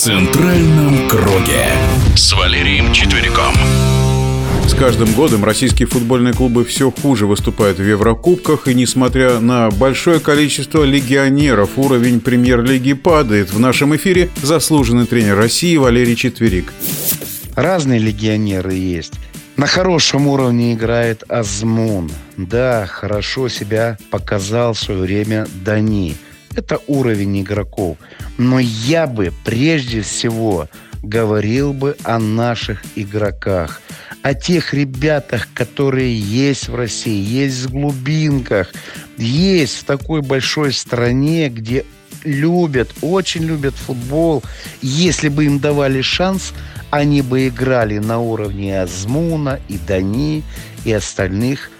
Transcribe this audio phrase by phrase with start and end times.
[0.00, 1.66] центральном круге
[2.16, 3.52] с Валерием Четвериком.
[4.66, 10.18] С каждым годом российские футбольные клубы все хуже выступают в Еврокубках, и несмотря на большое
[10.18, 13.52] количество легионеров, уровень премьер-лиги падает.
[13.52, 16.72] В нашем эфире заслуженный тренер России Валерий Четверик.
[17.54, 19.12] Разные легионеры есть.
[19.58, 22.10] На хорошем уровне играет Азмун.
[22.38, 26.16] Да, хорошо себя показал в свое время Дани.
[26.54, 27.96] Это уровень игроков.
[28.38, 30.68] Но я бы прежде всего
[31.02, 33.80] говорил бы о наших игроках,
[34.22, 38.72] о тех ребятах, которые есть в России, есть в глубинках,
[39.16, 41.84] есть в такой большой стране, где
[42.24, 44.42] любят, очень любят футбол.
[44.82, 46.52] Если бы им давали шанс,
[46.90, 50.42] они бы играли на уровне Азмуна и Дани
[50.84, 51.70] и остальных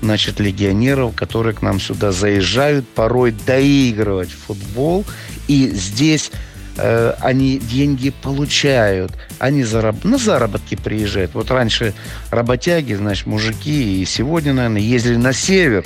[0.00, 5.04] значит, легионеров, которые к нам сюда заезжают, порой доигрывать футбол.
[5.48, 6.30] И здесь
[6.76, 9.12] э, они деньги получают.
[9.38, 10.04] Они зараб...
[10.04, 11.34] на заработки приезжают.
[11.34, 11.94] Вот раньше
[12.30, 15.84] работяги, значит, мужики, и сегодня, наверное, ездили на север,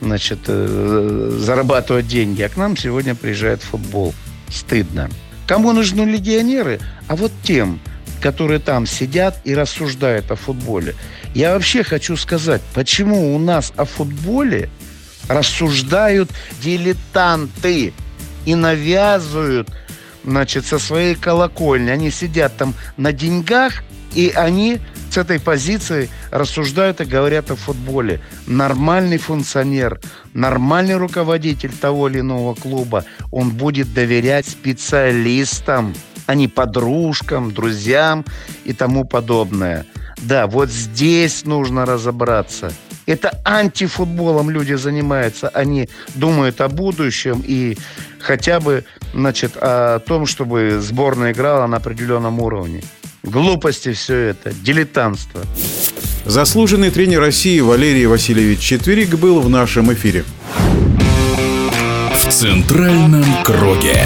[0.00, 2.42] значит, э, зарабатывать деньги.
[2.42, 4.14] А к нам сегодня приезжает футбол.
[4.48, 5.10] Стыдно.
[5.46, 6.80] Кому нужны легионеры?
[7.08, 7.80] А вот тем,
[8.20, 10.94] которые там сидят и рассуждают о футболе.
[11.34, 14.70] Я вообще хочу сказать, почему у нас о футболе
[15.28, 16.30] рассуждают
[16.62, 17.92] дилетанты
[18.44, 19.68] и навязывают,
[20.24, 21.90] значит, со своей колокольни.
[21.90, 23.82] Они сидят там на деньгах,
[24.14, 24.78] и они
[25.10, 28.20] с этой позиции рассуждают и говорят о футболе.
[28.46, 30.00] Нормальный функционер,
[30.32, 35.94] нормальный руководитель того или иного клуба, он будет доверять специалистам,
[36.26, 38.24] а не подружкам, друзьям
[38.64, 39.86] и тому подобное.
[40.18, 42.72] Да, вот здесь нужно разобраться.
[43.06, 45.48] Это антифутболом люди занимаются.
[45.48, 47.78] Они думают о будущем и
[48.18, 52.82] хотя бы значит, о том, чтобы сборная играла на определенном уровне.
[53.22, 55.40] Глупости все это, дилетантство.
[56.24, 60.24] Заслуженный тренер России Валерий Васильевич Четверик был в нашем эфире.
[62.12, 64.02] В центральном круге.